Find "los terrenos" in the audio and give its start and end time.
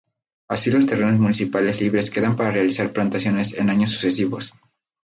0.71-1.19